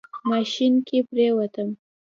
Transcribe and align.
ماشين 0.29 0.73
کې 0.87 0.99
پرېوتم. 1.09 1.69